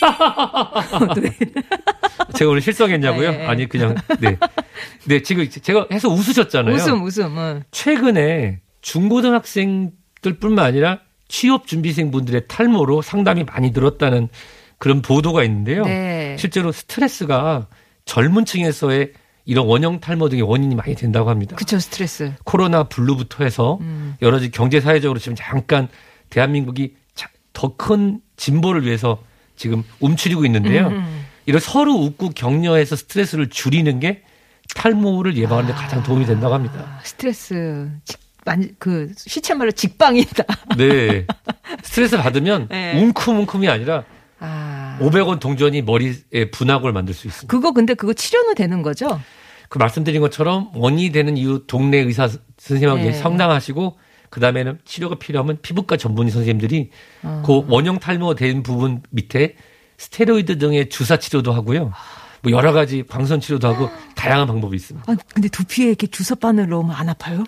네. 1.20 1.36
제가 2.36 2.50
오늘 2.50 2.62
실성했냐고요? 2.62 3.30
네. 3.32 3.46
아니 3.46 3.68
그냥 3.68 3.96
네. 4.20 4.36
네, 5.06 5.22
지금 5.22 5.48
제가 5.50 5.88
해서 5.92 6.08
웃으셨잖아요. 6.08 6.74
웃음, 6.74 7.02
웃음. 7.02 7.36
응. 7.36 7.62
최근에 7.72 8.60
중고등학생들뿐만 8.80 10.64
아니라 10.64 11.00
취업 11.26 11.66
준비생 11.66 12.10
분들의 12.12 12.42
탈모로 12.48 13.02
상담이 13.02 13.44
많이 13.44 13.70
늘었다는 13.72 14.28
그런 14.78 15.02
보도가 15.02 15.44
있는데요. 15.44 15.84
네. 15.84 16.36
실제로 16.38 16.72
스트레스가 16.72 17.66
젊은 18.04 18.44
층에서의 18.44 19.12
이런 19.44 19.66
원형 19.66 20.00
탈모 20.00 20.28
등의 20.28 20.42
원인이 20.42 20.74
많이 20.74 20.94
된다고 20.94 21.30
합니다. 21.30 21.56
그쵸, 21.56 21.78
스트레스. 21.78 22.32
코로나 22.44 22.84
블루부터 22.84 23.44
해서 23.44 23.78
음. 23.80 24.14
여러 24.22 24.36
가지 24.36 24.50
경제 24.50 24.80
사회적으로 24.80 25.18
지금 25.18 25.34
잠깐 25.36 25.88
대한민국이 26.30 26.94
더 27.52 27.74
큰 27.76 28.20
진보를 28.36 28.84
위해서 28.84 29.20
지금 29.56 29.82
움츠리고 29.98 30.44
있는데요. 30.44 30.88
음. 30.88 31.24
이런 31.46 31.60
서로 31.60 31.94
웃고 31.94 32.30
격려해서 32.30 32.94
스트레스를 32.94 33.48
줄이는 33.48 33.98
게 33.98 34.22
탈모를 34.76 35.36
예방하는 35.36 35.68
데 35.70 35.74
가장 35.74 36.02
도움이 36.04 36.24
된다고 36.26 36.54
합니다. 36.54 36.98
아, 36.98 37.00
스트레스. 37.02 37.90
그, 38.78 39.12
시체 39.16 39.54
말로 39.54 39.72
직방이다. 39.72 40.44
네. 40.76 41.26
스트레스 41.82 42.16
받으면 42.16 42.68
네. 42.70 43.00
웅큼웅큼이 43.02 43.68
아니라 43.68 43.96
아. 43.96 44.17
500원 45.00 45.40
동전이 45.40 45.82
머리에 45.82 46.50
분학을 46.52 46.92
만들 46.92 47.14
수 47.14 47.26
있습니다. 47.26 47.50
그거 47.50 47.72
근데 47.72 47.94
그거 47.94 48.12
치료는 48.12 48.54
되는 48.54 48.82
거죠? 48.82 49.20
그 49.68 49.78
말씀드린 49.78 50.20
것처럼 50.20 50.70
원인이 50.74 51.12
되는 51.12 51.36
이유 51.36 51.64
동네 51.66 51.98
의사 51.98 52.28
선생님하고 52.58 53.02
네. 53.02 53.12
상담하시고 53.12 53.98
그 54.30 54.40
다음에는 54.40 54.78
치료가 54.84 55.16
필요하면 55.16 55.58
피부과 55.62 55.96
전문의 55.96 56.32
선생님들이 56.32 56.90
그 57.44 57.64
원형 57.68 57.98
탈모 57.98 58.34
된 58.34 58.62
부분 58.62 59.02
밑에 59.10 59.56
스테로이드 59.98 60.58
등의 60.58 60.88
주사 60.88 61.16
치료도 61.16 61.52
하고요. 61.52 61.92
뭐 62.42 62.52
여러 62.52 62.72
가지 62.72 63.02
광선 63.06 63.40
치료도 63.40 63.66
하고 63.66 63.90
다양한 64.14 64.46
방법이 64.46 64.76
있습니다. 64.76 65.10
아, 65.10 65.16
근데 65.34 65.48
두피에 65.48 65.88
이렇게 65.88 66.06
주사 66.06 66.34
바늘 66.34 66.68
넣으면 66.68 66.94
안 66.94 67.08
아파요? 67.08 67.44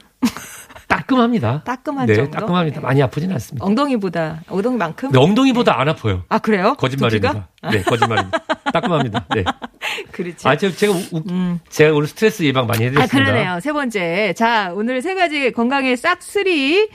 따끔합니다. 1.11 1.62
따끔한 1.64 2.07
네, 2.07 2.14
정도? 2.14 2.31
따끔합니다. 2.31 2.81
많이 2.81 3.02
아프진 3.02 3.31
않습니다. 3.33 3.64
엉덩이보다, 3.67 4.43
엉덩이만큼? 4.49 5.11
근데 5.11 5.19
엉덩이보다 5.19 5.81
안 5.81 5.88
아파요. 5.88 6.23
아, 6.29 6.38
그래요? 6.38 6.75
거짓말입니다. 6.79 7.33
두피가? 7.61 7.71
네, 7.73 7.83
거짓말입니다. 7.83 8.38
따끔합니다. 8.73 9.25
네. 9.35 9.45
그렇지. 10.12 10.47
아, 10.49 10.57
제가, 10.57 10.75
제가, 10.76 10.93
우- 11.12 11.23
음. 11.31 11.59
제가 11.69 11.95
오늘 11.95 12.07
스트레스 12.07 12.43
예방 12.45 12.67
많이 12.67 12.85
아, 12.85 12.87
해드렸습니다. 12.88 13.31
그러네요. 13.33 13.61
세 13.61 13.73
번째. 13.73 14.33
자, 14.37 14.73
오늘 14.75 15.02
세 15.02 15.14
가지 15.14 15.50
건강의 15.52 15.97
싹쓰리. 15.97 16.88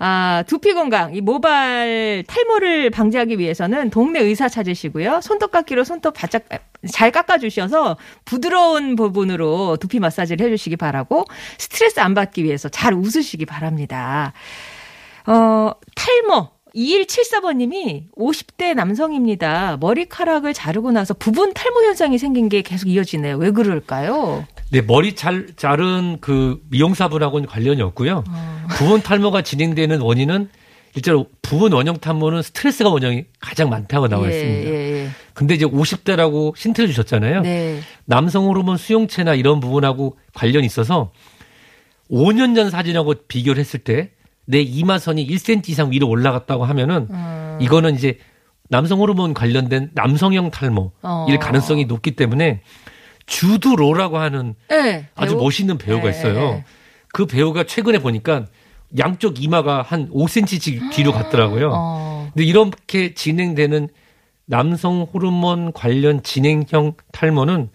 아, 0.00 0.44
두피 0.46 0.74
건강, 0.74 1.14
이 1.14 1.20
모발 1.20 2.22
탈모를 2.26 2.90
방지하기 2.90 3.38
위해서는 3.38 3.90
동네 3.90 4.20
의사 4.20 4.48
찾으시고요. 4.48 5.20
손톱 5.20 5.50
깎기로 5.50 5.82
손톱 5.82 6.14
바짝 6.14 6.44
잘 6.92 7.10
깎아주셔서 7.10 7.96
부드러운 8.24 8.94
부분으로 8.94 9.76
두피 9.78 9.98
마사지를 9.98 10.46
해주시기 10.46 10.76
바라고 10.76 11.24
스트레스 11.58 11.98
안 11.98 12.14
받기 12.14 12.44
위해서 12.44 12.68
잘 12.68 12.94
웃으시기 12.94 13.44
바랍니다. 13.46 14.32
어, 15.26 15.72
탈모. 15.96 16.48
2174번님이 16.76 18.04
50대 18.16 18.74
남성입니다. 18.74 19.78
머리카락을 19.80 20.54
자르고 20.54 20.92
나서 20.92 21.14
부분 21.14 21.52
탈모 21.52 21.82
현상이 21.82 22.18
생긴 22.18 22.48
게 22.48 22.62
계속 22.62 22.88
이어지네요. 22.88 23.36
왜 23.38 23.50
그럴까요? 23.50 24.46
네, 24.70 24.82
머리 24.82 25.16
잘, 25.16 25.48
자른 25.56 26.18
그 26.20 26.60
미용사분하고는 26.70 27.48
관련이 27.48 27.82
없고요. 27.82 28.22
어. 28.28 28.57
부분 28.76 29.02
탈모가 29.02 29.42
진행되는 29.42 30.00
원인은 30.00 30.48
일자로 30.94 31.26
부분 31.42 31.72
원형 31.72 31.98
탈모는 31.98 32.42
스트레스가 32.42 32.90
원형이 32.90 33.24
가장 33.40 33.68
많다고 33.70 34.08
나와 34.08 34.26
예, 34.30 34.34
있습니다. 34.34 34.70
예, 34.70 34.74
예. 34.74 35.08
근데 35.34 35.54
이제 35.54 35.64
50대라고 35.64 36.56
힌트를 36.56 36.88
주셨잖아요. 36.88 37.42
네. 37.42 37.80
남성 38.04 38.46
호르몬 38.46 38.76
수용체나 38.76 39.34
이런 39.34 39.60
부분하고 39.60 40.16
관련이 40.34 40.66
있어서 40.66 41.12
5년 42.10 42.54
전 42.54 42.70
사진하고 42.70 43.14
비교를 43.28 43.60
했을 43.60 43.80
때 43.80 44.12
내 44.48 44.62
이마선이 44.62 45.26
1cm 45.26 45.68
이상 45.68 45.92
위로 45.92 46.08
올라갔다고 46.08 46.64
하면은 46.64 47.06
음. 47.10 47.58
이거는 47.60 47.94
이제 47.94 48.16
남성 48.70 48.98
호르몬 49.00 49.34
관련된 49.34 49.90
남성형 49.92 50.50
탈모일 50.50 50.90
어. 51.02 51.26
가능성이 51.38 51.84
높기 51.84 52.12
때문에 52.16 52.62
주두로라고 53.26 54.16
하는 54.16 54.54
네, 54.70 55.06
아주 55.14 55.34
배우? 55.34 55.42
멋있는 55.44 55.76
배우가 55.76 56.04
네, 56.04 56.10
있어요. 56.10 56.34
네. 56.34 56.64
그 57.12 57.26
배우가 57.26 57.64
최근에 57.64 57.98
보니까 57.98 58.46
양쪽 58.96 59.42
이마가 59.42 59.82
한 59.82 60.08
5cm씩 60.10 60.92
뒤로 60.92 61.12
갔더라고요. 61.12 61.70
어. 61.72 62.30
근데 62.32 62.44
이렇게 62.44 63.14
진행되는 63.14 63.88
남성 64.46 65.02
호르몬 65.02 65.72
관련 65.72 66.22
진행형 66.22 66.94
탈모는 67.12 67.68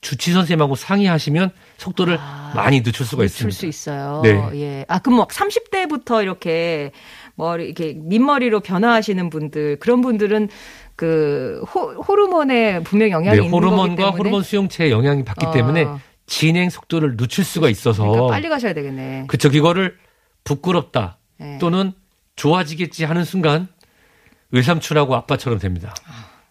주치 0.00 0.32
선생님하고 0.32 0.74
상의하시면 0.74 1.50
속도를 1.78 2.18
많이 2.54 2.82
늦출 2.82 3.06
수가 3.06 3.22
늦출 3.22 3.48
있습니다. 3.48 3.56
수 3.56 3.66
있어요. 3.66 4.20
네. 4.22 4.40
예. 4.54 4.84
아, 4.88 4.98
그럼 4.98 5.18
막 5.18 5.28
30대부터 5.28 6.22
이렇게 6.22 6.92
머리, 7.34 7.64
이렇게 7.66 7.94
민머리로 7.96 8.60
변화하시는 8.60 9.30
분들, 9.30 9.78
그런 9.80 10.00
분들은 10.00 10.48
그 10.94 11.62
호, 11.74 11.92
호르몬에 12.02 12.82
분명 12.82 13.10
영향이 13.10 13.36
네, 13.36 13.44
있는 13.44 13.50
거기 13.50 13.66
호르몬과 13.66 14.10
호르몬 14.10 14.42
수용체에 14.42 14.90
영향이 14.90 15.24
받기 15.24 15.46
어. 15.46 15.50
때문에 15.50 15.86
진행 16.26 16.70
속도를 16.70 17.16
늦출 17.16 17.44
수가 17.44 17.68
있어서 17.68 18.04
그러니까 18.04 18.32
빨리 18.32 18.48
가셔야 18.48 18.74
되겠네. 18.74 19.24
그쵸 19.28 19.48
이거를 19.48 19.96
부끄럽다 20.46 21.18
네. 21.38 21.58
또는 21.60 21.92
좋아지겠지 22.36 23.04
하는 23.04 23.24
순간 23.24 23.68
외삼촌하고 24.52 25.14
아빠처럼 25.14 25.58
됩니다. 25.58 25.94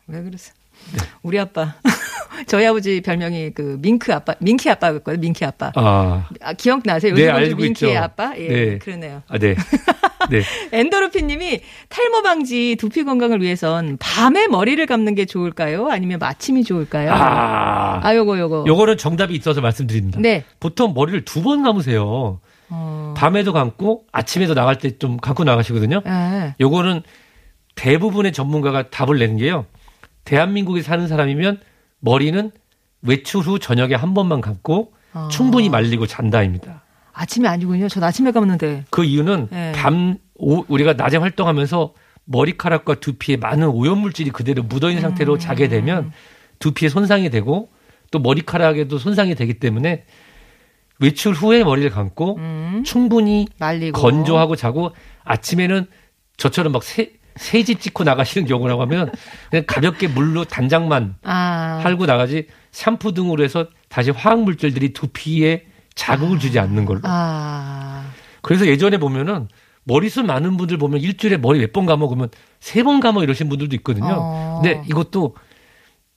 왜 0.07 0.21
그러세요? 0.21 0.53
네. 0.93 0.99
우리 1.23 1.39
아빠. 1.39 1.73
저희 2.47 2.65
아버지 2.67 3.01
별명이 3.01 3.51
그 3.51 3.77
밍크 3.81 4.13
아빠, 4.13 4.35
민키 4.39 4.69
아빠였거든요. 4.69 5.21
민키 5.21 5.45
아빠. 5.45 5.71
아, 5.75 6.27
아, 6.41 6.53
기억나세요? 6.53 7.13
네, 7.15 7.21
요즘 7.23 7.33
알고 7.33 7.55
민키의 7.55 7.91
있죠. 7.93 8.03
아빠? 8.03 8.33
예, 8.37 8.47
네. 8.47 8.77
그러네요. 8.77 9.23
아 9.29 9.37
네, 9.37 9.55
네. 10.29 10.41
엔도르핀 10.73 11.27
님이 11.27 11.61
탈모 11.87 12.23
방지 12.23 12.75
두피 12.77 13.05
건강을 13.05 13.41
위해선 13.41 13.97
밤에 14.01 14.47
머리를 14.47 14.85
감는 14.85 15.15
게 15.15 15.25
좋을까요? 15.25 15.87
아니면 15.89 16.21
아침이 16.21 16.65
좋을까요? 16.65 17.13
아, 17.13 18.01
아, 18.03 18.15
요거, 18.15 18.37
요거. 18.37 18.65
요거는 18.67 18.97
정답이 18.97 19.33
있어서 19.35 19.61
말씀드립니다. 19.61 20.19
네. 20.19 20.43
보통 20.59 20.93
머리를 20.93 21.23
두 21.23 21.41
번 21.41 21.63
감으세요. 21.63 22.41
어. 22.69 23.04
밤에도 23.15 23.53
감고 23.53 24.05
아침에도 24.11 24.53
나갈 24.53 24.77
때 24.77 24.97
좀 24.97 25.17
감고 25.17 25.43
나가시거든요. 25.43 26.01
예. 26.05 26.55
요거는 26.61 27.01
대부분의 27.75 28.31
전문가가 28.33 28.89
답을 28.89 29.17
내는 29.19 29.37
게요. 29.37 29.65
대한민국에 30.23 30.81
사는 30.81 31.07
사람이면 31.07 31.59
머리는 31.99 32.51
외출 33.01 33.41
후 33.41 33.59
저녁에 33.59 33.95
한 33.95 34.13
번만 34.13 34.41
감고 34.41 34.93
어. 35.13 35.27
충분히 35.31 35.69
말리고 35.69 36.07
잔다입니다. 36.07 36.83
아침이 37.13 37.47
아니군요. 37.47 37.87
전 37.87 38.03
아침에 38.03 38.31
감는데. 38.31 38.85
그 38.89 39.03
이유는 39.03 39.47
네. 39.51 39.71
밤 39.75 40.17
오- 40.35 40.65
우리가 40.67 40.93
낮에 40.93 41.17
활동하면서 41.17 41.93
머리카락과 42.25 42.95
두피에 42.95 43.37
많은 43.37 43.67
오염물질이 43.67 44.31
그대로 44.31 44.63
묻어 44.63 44.89
있는 44.89 45.01
음. 45.03 45.09
상태로 45.09 45.37
자게 45.37 45.67
되면 45.67 46.11
두피에 46.59 46.89
손상이 46.89 47.29
되고 47.29 47.69
또 48.11 48.19
머리카락에도 48.19 48.97
손상이 48.97 49.35
되기 49.35 49.55
때문에 49.55 50.05
외출 50.99 51.33
후에 51.33 51.63
머리를 51.63 51.89
감고 51.89 52.37
음. 52.37 52.83
충분히 52.85 53.47
말리고. 53.59 53.99
건조하고 54.01 54.55
자고 54.55 54.91
아침에는 55.23 55.87
저처럼 56.37 56.71
막 56.71 56.83
새, 56.83 57.11
새집 57.35 57.81
찍고 57.81 58.03
나가시는 58.03 58.47
경우라고 58.47 58.81
하면 58.83 59.11
그냥 59.49 59.65
가볍게 59.67 60.07
물로 60.07 60.45
단장만 60.45 61.15
아. 61.23 61.79
할고 61.83 62.05
나가지 62.05 62.47
샴푸 62.71 63.13
등으로 63.13 63.43
해서 63.43 63.67
다시 63.89 64.11
화학 64.11 64.41
물질들이 64.43 64.93
두피에 64.93 65.65
자극을 65.95 66.39
주지 66.39 66.59
않는 66.59 66.85
걸로. 66.85 67.01
아. 67.03 68.09
그래서 68.41 68.65
예전에 68.67 68.97
보면은 68.97 69.47
머리숱 69.85 70.25
많은 70.25 70.57
분들 70.57 70.77
보면 70.77 70.99
일주일에 71.01 71.37
머리 71.37 71.59
몇 71.59 71.71
번 71.71 71.85
감아 71.85 72.07
그러면 72.07 72.29
세 72.59 72.83
번 72.83 72.99
감아 72.99 73.21
이러신 73.23 73.49
분들도 73.49 73.75
있거든요. 73.77 74.15
어. 74.17 74.59
근데 74.61 74.81
이것도 74.89 75.35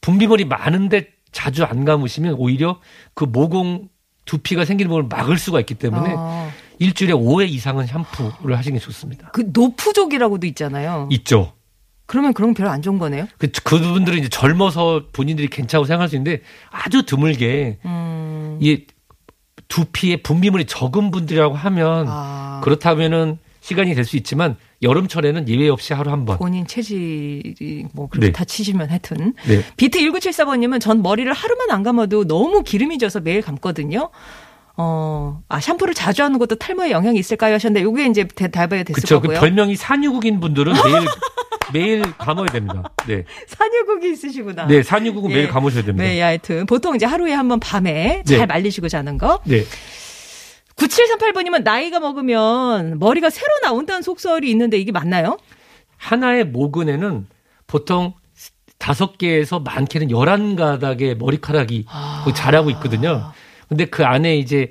분비물이 0.01 0.45
많은데 0.47 1.09
자주 1.33 1.65
안 1.65 1.85
감으시면 1.85 2.35
오히려 2.39 2.81
그 3.15 3.25
모공 3.25 3.89
두피가 4.29 4.67
생기는 4.67 4.91
부분을 4.91 5.09
막을 5.09 5.39
수가 5.39 5.59
있기 5.61 5.75
때문에 5.75 6.15
어. 6.15 6.53
일주일에 6.79 7.15
5회 7.15 7.49
이상은 7.49 7.87
샴푸를 7.87 8.57
하시는 8.57 8.79
게 8.79 8.85
좋습니다. 8.85 9.31
그 9.33 9.51
노푸족이라고도 9.53 10.47
있잖아요. 10.49 11.09
있죠. 11.11 11.55
그러면 12.07 12.35
그런 12.35 12.51
건 12.51 12.55
별로 12.55 12.71
안 12.71 12.83
좋은 12.83 12.99
거네요. 12.99 13.27
그, 13.39 13.49
그분들은 13.49 14.19
이제 14.19 14.29
젊어서 14.29 15.07
본인들이 15.13 15.49
괜찮다고 15.49 15.87
생각할 15.87 16.09
수 16.09 16.17
있는데 16.17 16.43
아주 16.71 17.05
드물게 17.05 17.79
음. 17.85 18.59
이 18.61 18.85
두피에 19.69 20.19
분비물이 20.23 20.67
적은 20.67 21.11
분들이라고 21.11 21.55
하면 21.55 22.07
아. 22.09 22.61
그렇다면은 22.65 23.39
시간이 23.69 23.95
될 23.95 24.05
수 24.05 24.17
있지만 24.17 24.57
여름철에는 24.83 25.47
예외 25.49 25.69
없이 25.69 25.93
하루 25.93 26.11
한 26.11 26.25
번. 26.25 26.39
본인 26.39 26.67
체질이 26.67 27.87
뭐 27.93 28.09
그렇게 28.09 28.29
네. 28.29 28.33
다 28.33 28.45
치시면 28.45 28.89
하여튼. 28.89 29.35
네. 29.47 29.63
비트 29.77 29.99
1974번님은 29.99 30.81
전 30.81 31.03
머리를 31.03 31.31
하루만 31.31 31.71
안 31.71 31.83
감아도 31.83 32.27
너무 32.27 32.63
기름이 32.63 32.97
져서 32.99 33.21
매일 33.21 33.43
감거든요. 33.43 34.09
어, 34.79 35.43
아, 35.49 35.61
샴푸를 35.61 35.93
자주 35.93 36.23
하는 36.23 36.39
것도 36.39 36.55
탈모에 36.55 36.91
영향이 36.93 37.19
있을까요? 37.19 37.55
하셨는데, 37.55 37.83
요게 37.83 38.07
이제 38.07 38.25
대- 38.35 38.49
답해야 38.49 38.85
됐을 38.85 38.95
그쵸. 38.95 39.21
그 39.21 39.27
거고요. 39.27 39.41
별명이 39.41 39.75
산유국인 39.77 40.39
분들은 40.41 40.73
매일 40.73 41.07
매일 41.75 42.03
감아야 42.17 42.47
됩니다. 42.47 42.85
네. 43.07 43.25
산유국이 43.49 44.13
있으시구나. 44.13 44.67
네, 44.69 44.83
산유국은 44.83 45.31
예. 45.33 45.35
매일 45.35 45.49
감으셔야 45.49 45.83
됩니다. 45.83 46.05
네, 46.09 46.21
하여튼. 46.21 46.65
보통 46.65 46.95
이제 46.97 47.05
하루에 47.05 47.33
한 47.35 47.49
번 47.49 47.59
밤에 47.61 48.23
잘 48.25 48.39
네. 48.39 48.47
말리시고 48.47 48.89
자는 48.89 49.19
거. 49.19 49.41
네. 49.45 49.65
9738번님은 50.89 51.63
나이가 51.63 52.01
먹으면 52.01 52.99
머리가 52.99 53.31
새로 53.31 53.49
나온다는 53.63 54.03
속설이 54.03 54.51
있는데 54.51 54.79
이게 54.79 54.93
맞나요? 54.93 55.39
하나의 55.97 56.47
모근에는 56.47 57.27
보통 57.67 58.15
다섯 58.79 59.19
개에서 59.19 59.61
많게는 59.61 60.11
열한 60.11 60.57
가닥의 60.57 61.17
머리카락이 61.17 61.87
아. 61.89 62.23
그 62.25 62.33
자라고 62.33 62.71
있거든요. 62.71 63.33
근데 63.69 63.85
그 63.85 64.05
안에 64.05 64.37
이제 64.37 64.71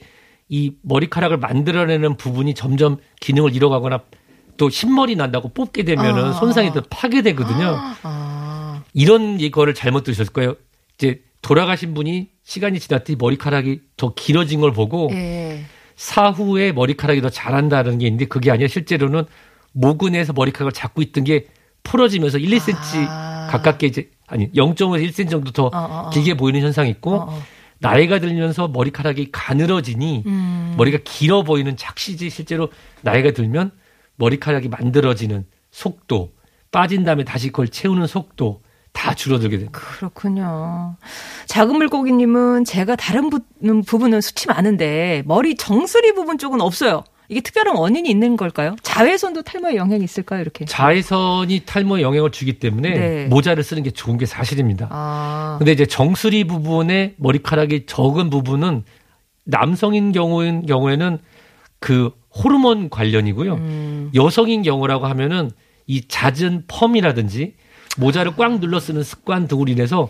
이 0.49 0.73
머리카락을 0.81 1.37
만들어내는 1.37 2.17
부분이 2.17 2.55
점점 2.55 2.97
기능을 3.19 3.53
잃어가거나 3.55 4.01
또 4.55 4.69
흰머리 4.69 5.15
난다고 5.15 5.49
뽑게 5.49 5.83
되면은 5.83 6.23
아. 6.23 6.33
손상이 6.33 6.71
더 6.73 6.81
파괴되거든요. 6.89 7.77
아, 8.03 8.83
이런 8.93 9.39
이거를 9.39 9.73
잘못 9.73 10.03
들으셨을 10.03 10.33
거예요. 10.33 10.55
이제 10.95 11.21
돌아가신 11.41 11.93
분이 11.93 12.29
시간이 12.43 12.79
지났더니 12.79 13.17
머리카락이 13.17 13.81
더 13.97 14.13
길어진 14.13 14.61
걸 14.61 14.71
보고 14.71 15.09
예. 15.11 15.65
사후에 15.97 16.71
머리카락이 16.71 17.21
더 17.21 17.29
자란다는 17.29 17.97
게 17.97 18.05
있는데 18.05 18.25
그게 18.25 18.51
아니라 18.51 18.69
실제로는 18.69 19.25
모근에서 19.73 20.31
머리카락을 20.31 20.71
잡고 20.71 21.01
있던 21.01 21.25
게 21.25 21.47
풀어지면서 21.83 22.37
1, 22.37 22.49
2cm 22.49 23.07
아. 23.09 23.47
가깝게 23.51 23.87
이제 23.87 24.09
아니 24.27 24.51
0.5에서 24.51 25.09
1cm 25.09 25.29
정도 25.29 25.51
더 25.51 25.65
어, 25.65 25.71
어, 25.73 26.03
어. 26.05 26.09
길게 26.11 26.35
보이는 26.35 26.61
현상이 26.61 26.89
있고 26.91 27.15
어, 27.15 27.25
어. 27.29 27.41
나이가 27.79 28.19
들면서 28.19 28.67
머리카락이 28.67 29.31
가늘어지니 29.31 30.23
음. 30.25 30.75
머리가 30.77 30.99
길어 31.03 31.43
보이는 31.43 31.75
착시지 31.75 32.29
실제로 32.29 32.69
나이가 33.01 33.31
들면 33.31 33.71
머리카락이 34.15 34.69
만들어지는 34.69 35.45
속도 35.71 36.31
빠진 36.71 37.03
다음에 37.03 37.23
다시 37.23 37.47
그걸 37.47 37.69
채우는 37.69 38.07
속도 38.07 38.61
다 38.97 39.13
줄어들게 39.13 39.57
됩니다. 39.57 39.79
그렇군요. 39.79 40.95
작은 41.45 41.77
물고기님은 41.77 42.65
제가 42.65 42.95
다른 42.95 43.29
부, 43.29 43.41
부분은 43.85 44.21
수치 44.21 44.47
많은데 44.47 45.21
머리 45.27 45.55
정수리 45.55 46.15
부분 46.15 46.39
쪽은 46.39 46.61
없어요. 46.61 47.03
이게 47.29 47.41
특별한 47.41 47.75
원인이 47.75 48.09
있는 48.09 48.37
걸까요? 48.37 48.75
자외선도 48.81 49.43
탈모에 49.43 49.75
영향이 49.75 50.03
있을까요? 50.03 50.41
이렇게. 50.41 50.65
자외선이 50.65 51.63
탈모에 51.65 52.01
영향을 52.01 52.31
주기 52.31 52.57
때문에 52.57 52.89
네. 52.89 53.25
모자를 53.25 53.63
쓰는 53.63 53.83
게 53.83 53.91
좋은 53.91 54.17
게 54.17 54.25
사실입니다. 54.25 54.87
아. 54.89 55.57
근데 55.59 55.73
이제 55.73 55.85
정수리 55.85 56.45
부분에 56.45 57.13
머리카락이 57.17 57.85
적은 57.85 58.31
부분은 58.31 58.83
남성인 59.43 60.11
경우인 60.11 60.65
경우에는 60.65 61.19
그 61.79 62.11
호르몬 62.33 62.89
관련이고요. 62.89 63.53
음. 63.53 64.11
여성인 64.15 64.63
경우라고 64.63 65.05
하면은 65.05 65.51
이 65.85 66.07
잦은 66.07 66.63
펌이라든지 66.67 67.53
모자를 67.97 68.35
꽉 68.35 68.59
눌러 68.59 68.79
쓰는 68.79 69.03
습관 69.03 69.47
등으로 69.47 69.71
인해서 69.71 70.09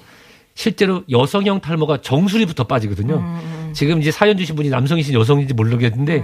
실제로 0.53 1.03
여성형 1.09 1.61
탈모가 1.61 2.01
정수리부터 2.01 2.65
빠지거든요. 2.65 3.17
음, 3.17 3.71
지금 3.73 4.01
이제 4.01 4.11
사연 4.11 4.37
주신 4.37 4.55
분이 4.55 4.69
남성이신 4.69 5.13
여성인지 5.13 5.53
모르겠는데 5.53 6.23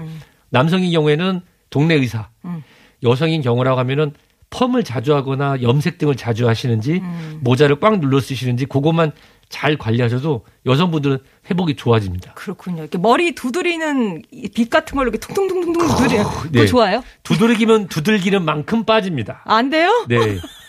남성인 0.49 0.91
경우에는 0.91 1.41
동네 1.69 1.95
의사, 1.95 2.29
음. 2.45 2.63
여성인 3.03 3.41
경우라고 3.41 3.79
하면은 3.79 4.13
펌을 4.49 4.83
자주 4.83 5.15
하거나 5.15 5.61
염색 5.61 5.97
등을 5.97 6.15
자주 6.15 6.47
하시는지 6.47 7.01
음. 7.03 7.39
모자를 7.41 7.79
꽉 7.79 7.99
눌러 7.99 8.19
쓰시는지 8.19 8.65
그것만 8.65 9.11
잘 9.49 9.77
관리하셔도 9.77 10.45
여성분들은 10.65 11.19
회복이 11.49 11.75
좋아집니다. 11.75 12.33
그렇군요. 12.33 12.81
이렇게 12.81 12.97
머리 12.97 13.35
두드리는 13.35 14.21
이빗 14.31 14.69
같은 14.69 14.95
걸로 14.95 15.09
이렇게 15.09 15.19
퉁퉁퉁퉁 15.19 15.73
두드려. 15.73 16.23
그거 16.23 16.49
네. 16.51 16.65
좋아요? 16.65 17.03
두드리기면 17.21 17.87
두들기는 17.87 18.43
만큼 18.43 18.83
빠집니다. 18.83 19.41
안 19.45 19.69
돼요? 19.69 20.05
네. 20.07 20.17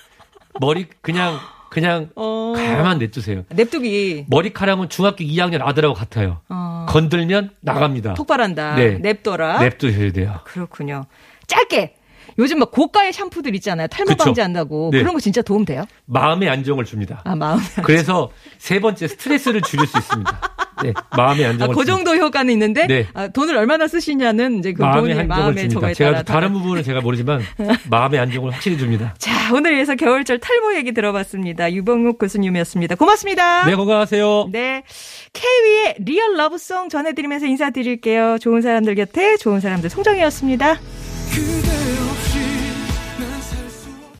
머리 0.60 0.86
그냥 1.00 1.38
그냥 1.70 2.10
어. 2.14 2.52
가만 2.56 2.98
냅두세요. 2.98 3.44
냅두기. 3.48 4.26
머리카락은 4.28 4.88
중학교 4.88 5.24
2학년 5.24 5.60
아들하고 5.60 5.94
같아요. 5.94 6.40
어. 6.48 6.86
건들면 6.88 7.50
나갑니다. 7.60 8.14
폭발한다. 8.14 8.76
네. 8.76 8.98
냅둬라. 8.98 9.58
냅두셔야 9.58 10.12
돼요. 10.12 10.40
그렇군요. 10.44 11.04
짧게. 11.48 11.96
요즘 12.38 12.58
막 12.60 12.70
고가의 12.70 13.12
샴푸들 13.12 13.54
있잖아요. 13.56 13.86
탈모 13.88 14.10
그쵸. 14.10 14.24
방지한다고. 14.24 14.90
네. 14.92 15.00
그런 15.00 15.14
거 15.14 15.20
진짜 15.20 15.42
도움 15.42 15.64
돼요? 15.64 15.84
마음의 16.06 16.48
안정을 16.48 16.84
줍니다. 16.84 17.20
아, 17.24 17.34
마음에. 17.34 17.62
그래서 17.82 18.30
세 18.58 18.80
번째 18.80 19.08
스트레스를 19.08 19.60
줄일 19.62 19.86
수 19.86 19.98
있습니다. 19.98 20.40
네, 20.82 20.92
마음의 21.16 21.46
아, 21.46 21.50
안정을 21.50 21.74
그 21.74 21.84
줍니다. 21.84 22.04
정도 22.04 22.24
효과는 22.24 22.52
있는데 22.52 22.86
네. 22.86 23.06
아, 23.14 23.28
돈을 23.28 23.56
얼마나 23.56 23.86
쓰시냐는 23.88 24.58
이제 24.58 24.72
그 24.72 24.82
마음의 24.82 25.12
안정을 25.12 25.26
마음의 25.26 25.56
줍니다. 25.68 25.74
저거에 25.74 25.94
제가 25.94 26.22
다른 26.22 26.52
부분은 26.52 26.82
제가 26.82 27.00
모르지만 27.00 27.42
마음의 27.90 28.20
안정을 28.20 28.52
확실히 28.52 28.78
줍니다. 28.78 29.14
자, 29.18 29.54
오늘 29.54 29.74
위해서 29.74 29.94
겨울철 29.94 30.40
탈모 30.40 30.74
얘기 30.76 30.92
들어봤습니다. 30.92 31.72
유병욱 31.72 32.18
교수님이었습니다. 32.18 32.96
고맙습니다. 32.96 33.66
네, 33.66 33.74
건강하세요. 33.76 34.48
네. 34.52 34.82
K-위의 35.32 35.96
리얼 35.98 36.36
러브송 36.36 36.88
전해드리면서 36.88 37.46
인사드릴게요. 37.46 38.38
좋은 38.40 38.62
사람들 38.62 38.94
곁에 38.94 39.36
좋은 39.36 39.60
사람들 39.60 39.90
송정이었습니다. 39.90 40.74
그대 41.34 41.63